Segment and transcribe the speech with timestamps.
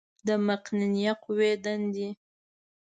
[0.25, 2.07] د مقننه قوې دندې